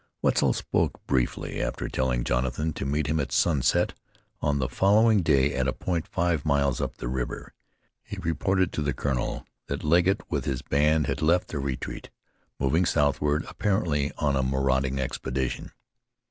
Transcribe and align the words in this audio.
Wetzel 0.23 0.51
spoke 0.53 1.05
briefly. 1.05 1.61
After 1.61 1.87
telling 1.87 2.23
Jonathan 2.23 2.73
to 2.73 2.87
meet 2.87 3.05
him 3.05 3.19
at 3.19 3.31
sunset 3.31 3.93
on 4.41 4.57
the 4.57 4.67
following 4.67 5.21
day 5.21 5.53
at 5.53 5.67
a 5.67 5.73
point 5.73 6.07
five 6.07 6.43
miles 6.43 6.81
up 6.81 6.97
the 6.97 7.07
river, 7.07 7.53
he 8.01 8.17
reported 8.19 8.73
to 8.73 8.81
the 8.81 8.95
colonel 8.95 9.45
that 9.67 9.83
Legget 9.83 10.21
with 10.27 10.45
his 10.45 10.63
band 10.63 11.05
had 11.05 11.21
left 11.21 11.49
their 11.49 11.61
retreat, 11.61 12.09
moving 12.59 12.83
southward, 12.85 13.45
apparently 13.47 14.11
on 14.17 14.35
a 14.35 14.41
marauding 14.41 14.97
expedition. 14.97 15.69